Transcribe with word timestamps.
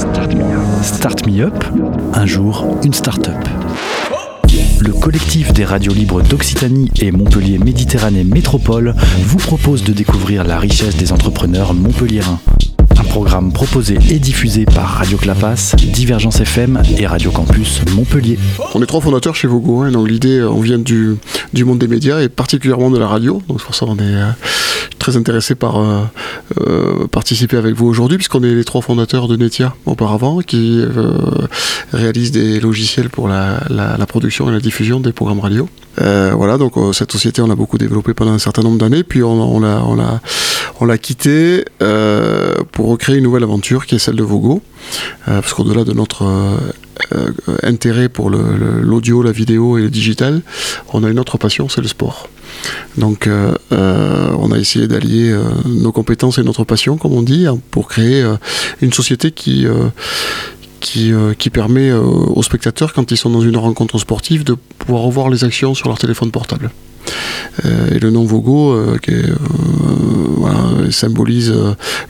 Start 0.00 1.26
Me 1.26 1.42
Up, 1.42 1.64
un 2.14 2.24
jour 2.24 2.78
une 2.82 2.94
start-up. 2.94 3.36
Le 4.80 4.94
collectif 4.94 5.52
des 5.52 5.66
radios 5.66 5.92
libres 5.92 6.22
d'Occitanie 6.22 6.90
et 7.02 7.12
Montpellier 7.12 7.58
Méditerranée 7.58 8.24
Métropole 8.24 8.94
vous 9.18 9.36
propose 9.36 9.84
de 9.84 9.92
découvrir 9.92 10.44
la 10.44 10.58
richesse 10.58 10.96
des 10.96 11.12
entrepreneurs 11.12 11.74
montpelliérains. 11.74 12.40
Programme 13.10 13.52
proposé 13.52 13.98
et 14.08 14.20
diffusé 14.20 14.64
par 14.64 14.86
Radio 14.86 15.18
Clapas, 15.18 15.74
Divergence 15.76 16.40
FM 16.40 16.80
et 16.96 17.08
Radio 17.08 17.32
Campus 17.32 17.80
Montpellier. 17.92 18.38
On 18.74 18.82
est 18.82 18.86
trois 18.86 19.00
fondateurs 19.00 19.34
chez 19.34 19.48
Vogo, 19.48 19.82
hein, 19.82 19.90
donc 19.90 20.08
l'idée, 20.08 20.40
on 20.42 20.60
vient 20.60 20.78
du, 20.78 21.16
du, 21.52 21.64
monde 21.64 21.80
des 21.80 21.88
médias 21.88 22.20
et 22.20 22.28
particulièrement 22.28 22.88
de 22.88 22.98
la 22.98 23.08
radio, 23.08 23.42
donc 23.48 23.60
pour 23.62 23.74
ça 23.74 23.84
qu'on 23.84 23.96
est 23.96 24.02
euh, 24.02 24.30
très 25.00 25.16
intéressé 25.16 25.56
par 25.56 25.80
euh, 25.80 26.02
euh, 26.60 27.06
participer 27.08 27.56
avec 27.56 27.74
vous 27.74 27.86
aujourd'hui, 27.86 28.18
puisqu'on 28.18 28.44
est 28.44 28.54
les 28.54 28.64
trois 28.64 28.82
fondateurs 28.82 29.26
de 29.26 29.36
Netia 29.36 29.74
auparavant, 29.86 30.40
qui 30.40 30.80
euh, 30.80 31.12
réalisent 31.92 32.30
des 32.30 32.60
logiciels 32.60 33.08
pour 33.08 33.26
la, 33.26 33.60
la, 33.68 34.06
production 34.06 34.48
et 34.48 34.52
la 34.52 34.60
diffusion 34.60 35.00
des 35.00 35.12
programmes 35.12 35.40
radio. 35.40 35.68
Euh, 36.00 36.32
voilà, 36.36 36.58
donc 36.58 36.74
cette 36.92 37.10
société, 37.10 37.42
on 37.42 37.46
l'a 37.46 37.56
beaucoup 37.56 37.78
développée 37.78 38.14
pendant 38.14 38.32
un 38.32 38.38
certain 38.38 38.62
nombre 38.62 38.78
d'années, 38.78 39.02
puis 39.02 39.22
on, 39.22 39.56
on 39.56 39.60
l'a 39.60 39.82
on 39.84 39.98
on 40.80 40.86
pour 42.72 42.88
recréer 43.00 43.16
une 43.16 43.24
nouvelle 43.24 43.44
aventure 43.44 43.86
qui 43.86 43.94
est 43.94 43.98
celle 43.98 44.16
de 44.16 44.22
Vogo, 44.22 44.60
parce 45.24 45.54
qu'au-delà 45.54 45.84
de 45.84 45.94
notre 45.94 46.24
euh, 47.12 47.32
intérêt 47.62 48.10
pour 48.10 48.28
l'audio, 48.28 49.22
la 49.22 49.32
vidéo 49.32 49.78
et 49.78 49.82
le 49.82 49.88
digital, 49.88 50.42
on 50.92 51.02
a 51.02 51.08
une 51.08 51.18
autre 51.18 51.38
passion, 51.38 51.70
c'est 51.70 51.80
le 51.80 51.88
sport. 51.88 52.28
Donc 52.98 53.26
euh, 53.26 53.54
euh, 53.72 54.30
on 54.38 54.52
a 54.52 54.58
essayé 54.58 54.86
d'allier 54.86 55.30
euh, 55.30 55.42
nos 55.64 55.92
compétences 55.92 56.36
et 56.36 56.42
notre 56.42 56.64
passion, 56.64 56.98
comme 56.98 57.14
on 57.14 57.22
dit, 57.22 57.46
pour 57.70 57.88
créer 57.88 58.22
euh, 58.22 58.36
une 58.82 58.92
société 58.92 59.30
qui 59.30 59.66
qui, 60.80 61.12
euh, 61.12 61.32
permet 61.52 61.90
euh, 61.90 62.00
aux 62.00 62.42
spectateurs, 62.42 62.92
quand 62.92 63.10
ils 63.10 63.16
sont 63.16 63.30
dans 63.30 63.40
une 63.40 63.56
rencontre 63.56 63.98
sportive, 63.98 64.44
de 64.44 64.56
pouvoir 64.78 65.02
revoir 65.02 65.30
les 65.30 65.44
actions 65.44 65.74
sur 65.74 65.88
leur 65.88 65.98
téléphone 65.98 66.30
portable. 66.30 66.70
Euh, 67.64 67.94
et 67.94 67.98
le 67.98 68.10
nom 68.10 68.24
Vogo 68.24 68.76
qui 69.02 69.12
est, 69.12 69.32
voilà, 70.36 70.90
symbolise 70.90 71.52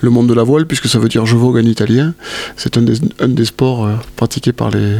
le 0.01 0.11
monde 0.11 0.29
de 0.29 0.35
la 0.35 0.43
voile, 0.43 0.67
puisque 0.67 0.89
ça 0.89 0.99
veut 0.99 1.09
dire 1.09 1.27
je 1.27 1.37
vogue 1.37 1.57
en 1.57 1.67
italien. 1.67 2.15
C'est 2.57 2.77
un 2.77 2.83
des, 3.29 3.45
sports 3.45 3.89
pratiqués 4.17 4.53
par 4.53 4.71
les, 4.71 4.97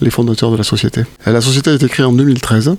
les 0.00 0.10
fondateurs 0.10 0.50
de 0.50 0.56
la 0.56 0.64
société. 0.64 1.02
La 1.26 1.40
société 1.40 1.70
a 1.70 1.74
été 1.74 1.88
créée 1.88 2.06
en 2.06 2.12
2013. 2.12 2.76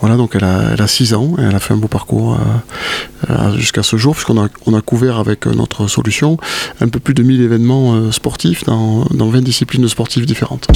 Voilà, 0.00 0.16
donc 0.16 0.34
elle 0.34 0.44
a, 0.44 0.72
elle 0.72 0.82
a 0.82 0.86
6 0.86 1.14
ans 1.14 1.34
et 1.38 1.42
elle 1.42 1.54
a 1.54 1.60
fait 1.60 1.74
un 1.74 1.76
beau 1.76 1.88
parcours 1.88 2.34
euh, 2.34 3.30
euh, 3.30 3.56
jusqu'à 3.56 3.82
ce 3.82 3.96
jour, 3.96 4.14
puisqu'on 4.14 4.38
a, 4.38 4.80
couvert 4.80 5.18
avec 5.18 5.46
notre 5.46 5.86
solution 5.86 6.36
un 6.80 6.88
peu 6.88 6.98
plus 6.98 7.14
de 7.14 7.22
1000 7.22 7.40
événements 7.40 7.94
euh, 7.94 8.12
sportifs 8.12 8.64
dans, 8.64 9.04
dans 9.12 9.28
20 9.28 9.42
disciplines 9.42 9.86
sportives 9.88 10.26
différentes. 10.26 10.68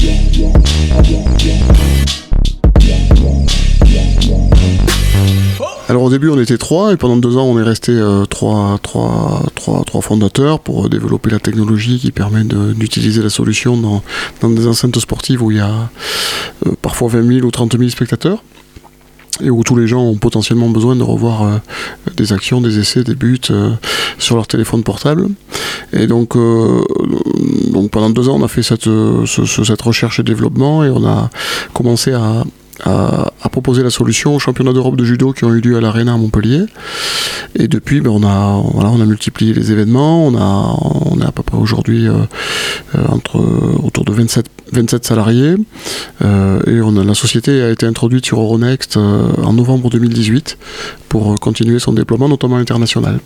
Alors 5.89 6.03
au 6.03 6.11
début 6.11 6.29
on 6.31 6.41
était 6.41 6.59
trois 6.59 6.93
et 6.93 6.97
pendant 6.97 7.17
deux 7.17 7.37
ans 7.37 7.45
on 7.45 7.61
est 7.61 7.63
resté 7.63 7.93
euh, 7.93 8.25
trois, 8.25 8.79
trois, 8.83 9.45
trois, 9.55 9.85
trois 9.85 10.01
fondateurs 10.01 10.59
pour 10.59 10.89
développer 10.89 11.31
la 11.31 11.39
technologie 11.39 12.01
qui 12.01 12.11
permet 12.11 12.43
d'utiliser 12.45 13.23
la 13.23 13.31
solution 13.31 13.77
dans, 13.77 14.03
dans, 14.41 14.51
des 14.51 14.67
enceintes 14.67 14.99
sportives 14.99 15.43
où 15.43 15.53
il 15.53 15.59
y 15.59 15.61
a 15.61 15.89
euh, 16.67 16.73
parfois 16.83 17.09
20 17.09 17.35
000 17.35 17.47
ou 17.47 17.51
30 17.53 17.79
000 17.79 17.89
spectateurs 17.91 18.43
et 19.41 19.51
où 19.51 19.63
tous 19.63 19.77
les 19.77 19.87
gens 19.87 20.03
ont 20.03 20.17
potentiellement 20.17 20.69
besoin 20.71 20.97
de 20.97 21.03
revoir 21.03 21.43
euh, 21.43 21.57
des 22.17 22.33
actions, 22.33 22.61
des 22.61 22.79
essais, 22.79 23.05
des 23.05 23.15
buts 23.15 23.39
euh, 23.51 23.71
sur 24.19 24.37
leur 24.37 24.47
téléphone 24.47 24.83
portable. 24.83 25.29
Et 25.93 26.07
donc, 26.07 26.37
euh, 26.37 26.83
donc 27.71 27.91
pendant 27.91 28.11
deux 28.11 28.29
ans, 28.29 28.37
on 28.41 28.45
a 28.45 28.49
fait 28.49 28.63
cette, 28.63 28.85
ce, 28.85 29.65
cette 29.65 29.83
recherche 29.83 30.21
et 30.21 30.23
développement 30.23 30.85
et 30.85 30.91
on 30.91 31.05
a 31.07 31.31
commencé 31.75 32.13
à, 32.13 32.45
à, 32.85 33.33
proposer 33.51 33.83
la 33.83 33.91
solution 33.91 34.35
aux 34.35 34.39
championnats 34.39 34.75
d'Europe 34.75 34.97
de 34.97 35.05
judo 35.05 35.33
qui 35.33 35.45
ont 35.45 35.55
eu 35.55 35.61
lieu 35.61 35.79
à 35.79 35.81
l'Arena 35.81 36.13
à 36.13 36.17
Montpellier. 36.17 36.65
Et 37.59 37.69
depuis, 37.69 38.01
ben, 38.01 38.11
on, 38.11 38.23
a, 38.23 38.85
a 39.01 39.07
multiplié 39.07 39.55
les 39.55 39.73
événements. 39.73 40.27
On, 40.27 40.37
a, 40.37 40.77
on 41.11 41.21
à 41.27 41.33
peu 41.33 41.43
près 41.43 41.57
aujourd'hui 41.57 42.07
euh, 42.07 42.27
entre 43.09 43.39
autour 43.83 44.05
de 44.05 44.13
27, 44.13 44.47
27 44.73 45.05
salariés. 45.05 45.55
Euh, 46.23 46.61
et 46.67 46.81
a, 46.81 47.03
la 47.05 47.15
société 47.15 47.63
a 47.63 47.71
été 47.71 47.87
introduite 47.87 48.27
sur 48.27 48.41
Euronext 48.41 48.97
euh, 48.97 49.33
en 49.43 49.53
novembre 49.53 49.91
2018 49.91 50.59
pour 51.09 51.35
continuer 51.41 51.79
son 51.79 51.93
déploiement, 51.93 52.29
notamment 52.29 52.57
international. 52.57 53.21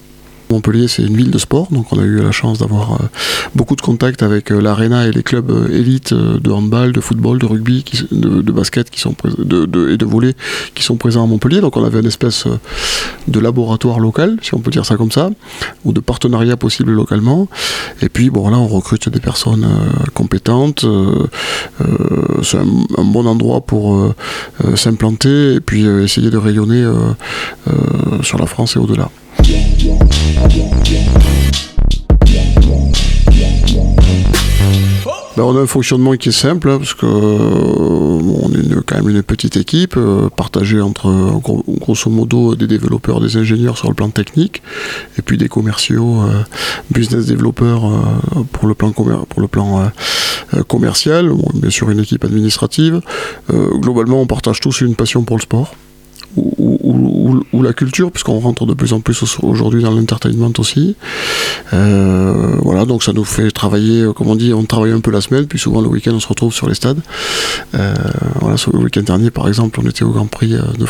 Montpellier, 0.51 0.89
c'est 0.89 1.03
une 1.03 1.17
ville 1.17 1.31
de 1.31 1.39
sport, 1.39 1.69
donc 1.71 1.93
on 1.93 1.99
a 1.99 2.03
eu 2.03 2.21
la 2.21 2.33
chance 2.33 2.59
d'avoir 2.59 2.93
euh, 2.95 3.05
beaucoup 3.55 3.77
de 3.77 3.81
contacts 3.81 4.23
avec 4.23 4.51
euh, 4.51 4.61
l'Arena 4.61 5.07
et 5.07 5.13
les 5.13 5.23
clubs 5.23 5.51
euh, 5.51 5.69
élites 5.71 6.13
de 6.13 6.51
handball, 6.51 6.93
de 6.93 7.01
football, 7.01 7.39
de 7.39 7.47
rugby, 7.47 7.85
de, 8.11 8.53
basket 8.53 8.89
et 8.89 9.97
de 9.97 10.05
volley 10.05 10.35
qui 10.75 10.83
sont 10.83 10.97
présents 10.97 11.23
à 11.23 11.27
Montpellier. 11.27 11.61
Donc 11.61 11.77
on 11.77 11.85
avait 11.85 12.01
une 12.01 12.07
espèce 12.07 12.47
de 13.29 13.41
laboratoire 13.41 14.01
local, 14.01 14.39
si 14.43 14.55
on 14.55 14.59
peut 14.59 14.73
dire 14.73 14.85
ça 14.85 14.97
comme 14.97 15.13
ça, 15.13 15.31
ou 15.85 15.93
de 15.93 16.01
partenariat 16.01 16.57
possible 16.57 16.93
localement. 16.93 17.49
Et 18.03 18.09
puis 18.09 18.31
bon 18.31 18.51
là, 18.51 18.59
on 18.59 18.67
recrute 18.67 19.09
des 19.09 19.21
personnes 19.21 19.69
compétentes. 20.15 20.85
c'est 22.43 22.59
un, 22.59 23.05
bon 23.05 23.27
endroit 23.27 23.61
pour 23.61 24.15
s'implanter 24.75 25.55
et 25.55 25.61
puis 25.61 25.85
essayer 25.85 26.31
de 26.31 26.39
rayonner 26.39 26.85
sur 28.23 28.39
la 28.39 28.47
France 28.47 28.77
et 28.77 28.79
au-delà. 28.79 29.11
Ben, 35.41 35.47
on 35.47 35.57
a 35.57 35.61
un 35.61 35.67
fonctionnement 35.67 36.13
qui 36.17 36.29
est 36.29 36.33
simple, 36.33 36.69
hein, 36.69 36.77
parce 36.77 36.93
que 36.93 37.07
euh, 37.07 37.09
on 37.09 38.53
est 38.53 38.59
une, 38.59 38.83
quand 38.83 38.97
même 38.97 39.09
une 39.09 39.23
petite 39.23 39.57
équipe, 39.57 39.95
euh, 39.97 40.29
partagée 40.29 40.83
entre 40.83 41.09
gros, 41.41 41.65
grosso 41.67 42.11
modo 42.11 42.55
des 42.55 42.67
développeurs, 42.67 43.21
des 43.21 43.39
ingénieurs 43.39 43.79
sur 43.79 43.89
le 43.89 43.95
plan 43.95 44.11
technique, 44.11 44.63
et 45.19 45.23
puis 45.23 45.39
des 45.39 45.49
commerciaux, 45.49 46.21
euh, 46.21 46.43
business 46.91 47.25
développeurs 47.27 47.83
pour 48.53 48.69
le 48.69 48.75
plan, 48.75 48.93
pour 48.93 49.41
le 49.41 49.49
plan 49.49 49.91
commercial, 50.69 51.31
bon, 51.31 51.49
bien 51.55 51.71
sûr 51.71 51.89
une 51.89 52.01
équipe 52.01 52.25
administrative. 52.25 53.01
globalement, 53.49 54.21
on 54.21 54.27
partage 54.27 54.61
tous 54.61 54.83
une 54.83 54.95
passion 54.95 55.23
pour 55.23 55.39
le 55.39 55.43
sport 55.43 55.75
ou, 57.53 57.63
la 57.63 57.73
culture, 57.73 58.11
puisqu'on 58.11 58.39
rentre 58.39 58.67
de 58.67 58.75
plus 58.75 58.93
en 58.93 59.01
plus 59.01 59.23
aujourd'hui 59.43 59.83
dans 59.83 59.91
l'entertainment 59.91 60.53
aussi. 60.59 60.97
Euh, 61.73 62.57
voilà, 62.63 62.85
donc 62.85 63.03
ça 63.03 63.13
nous 63.13 63.25
fait 63.25 63.51
travailler, 63.51 64.07
comme 64.15 64.29
on 64.29 64.37
dit, 64.37 64.53
on 64.53 64.65
travaille 64.65 64.93
un 64.93 65.01
peu 65.01 65.11
la 65.11 65.21
semaine, 65.21 65.47
puis 65.47 65.59
souvent 65.59 65.81
le 65.81 65.89
week-end 65.89 66.13
on 66.15 66.21
se 66.21 66.29
retrouve 66.29 66.53
sur 66.53 66.69
les 66.69 66.75
stades. 66.75 67.01
Euh, 67.75 67.95
voilà, 68.41 68.57
le 68.73 68.79
week-end 68.79 69.03
dernier 69.03 69.31
par 69.31 69.49
exemple, 69.49 69.81
on 69.83 69.89
était 69.89 70.05
au 70.05 70.11
Grand 70.11 70.27
Prix 70.27 70.51
de, 70.51 70.87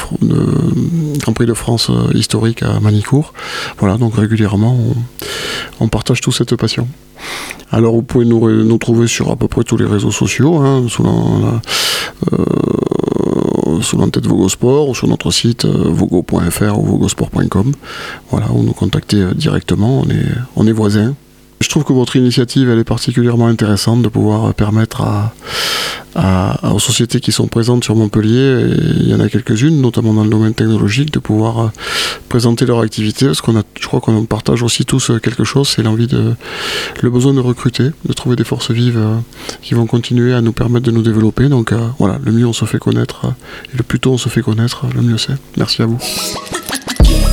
Prix 1.32 1.46
de 1.46 1.54
France 1.54 1.90
euh, 1.90 2.12
historique 2.14 2.62
à 2.62 2.80
Manicourt. 2.80 3.32
Voilà, 3.78 3.96
donc 3.96 4.16
régulièrement 4.16 4.78
on, 5.80 5.88
partage 5.88 6.20
tous 6.20 6.32
cette 6.32 6.54
passion. 6.56 6.88
Alors 7.70 7.94
vous 7.94 8.02
pouvez 8.02 8.24
nous, 8.24 8.78
trouver 8.78 9.06
sur 9.06 9.30
à 9.30 9.36
peu 9.36 9.48
près 9.48 9.64
tous 9.64 9.76
les 9.76 9.84
réseaux 9.84 10.10
sociaux, 10.10 10.58
hein, 10.58 10.86
euh, 12.32 12.36
sous 13.80 13.96
l'entête 13.96 14.26
Vogosport 14.26 14.88
ou 14.88 14.94
sur 14.94 15.08
notre 15.08 15.30
site 15.30 15.64
euh, 15.64 15.84
vogo.fr 15.88 16.78
ou 16.78 16.84
vogosport.com. 16.84 17.72
Voilà, 18.30 18.50
ou 18.52 18.62
nous 18.62 18.72
contacter 18.72 19.24
directement, 19.34 20.00
on 20.00 20.10
est, 20.10 20.26
on 20.56 20.66
est 20.66 20.72
voisins. 20.72 21.14
Je 21.60 21.68
trouve 21.68 21.84
que 21.84 21.92
votre 21.92 22.16
initiative 22.16 22.68
elle 22.70 22.78
est 22.78 22.84
particulièrement 22.84 23.46
intéressante 23.46 24.02
de 24.02 24.08
pouvoir 24.08 24.54
permettre 24.54 25.02
à, 25.02 25.34
à, 26.14 26.72
aux 26.72 26.78
sociétés 26.78 27.20
qui 27.20 27.32
sont 27.32 27.46
présentes 27.46 27.84
sur 27.84 27.94
Montpellier, 27.94 28.64
et 28.64 29.00
il 29.00 29.08
y 29.08 29.14
en 29.14 29.20
a 29.20 29.28
quelques-unes, 29.28 29.80
notamment 29.80 30.14
dans 30.14 30.24
le 30.24 30.30
domaine 30.30 30.54
technologique, 30.54 31.12
de 31.12 31.18
pouvoir 31.18 31.70
présenter 32.28 32.66
leur 32.66 32.80
activité, 32.80 33.30
qu'on 33.42 33.58
a, 33.58 33.62
je 33.78 33.86
crois 33.86 34.00
qu'on 34.00 34.24
partage 34.24 34.62
aussi 34.62 34.84
tous 34.84 35.12
quelque 35.22 35.44
chose, 35.44 35.68
c'est 35.68 35.82
l'envie 35.82 36.06
de, 36.06 36.34
le 37.00 37.10
besoin 37.10 37.34
de 37.34 37.40
recruter, 37.40 37.90
de 38.04 38.12
trouver 38.12 38.36
des 38.36 38.44
forces 38.44 38.70
vives 38.70 38.98
euh, 38.98 39.16
qui 39.62 39.74
vont 39.74 39.86
continuer 39.86 40.32
à 40.34 40.40
nous 40.40 40.52
permettre 40.52 40.86
de 40.86 40.90
nous 40.90 41.02
développer. 41.02 41.48
Donc 41.48 41.72
euh, 41.72 41.78
voilà, 41.98 42.18
le 42.24 42.32
mieux 42.32 42.46
on 42.46 42.52
se 42.52 42.64
fait 42.64 42.78
connaître, 42.78 43.26
et 43.72 43.76
le 43.76 43.82
plus 43.82 44.00
tôt 44.00 44.12
on 44.12 44.18
se 44.18 44.28
fait 44.28 44.42
connaître, 44.42 44.86
le 44.94 45.02
mieux 45.02 45.18
c'est. 45.18 45.36
Merci 45.56 45.82
à 45.82 45.86
vous. 45.86 45.98